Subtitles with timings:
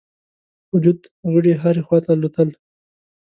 [0.73, 0.99] وجود
[1.31, 2.49] غړي هري خواته الوتل.